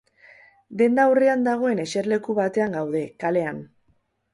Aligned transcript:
Denda 0.81 1.05
aurrean 1.11 1.45
dagoen 1.49 1.85
eserleku 1.85 2.41
batean 2.43 2.77
gaude, 2.83 3.07
kalean. 3.27 3.67